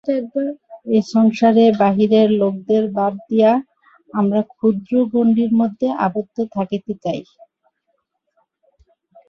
[0.89, 3.51] এ সংসারে বাহিরের লোকদের বাদ দিয়া
[4.09, 7.21] আমরা ক্ষুদ্র গণ্ডির মধ্যে আবদ্ধ থাকিতে চাই।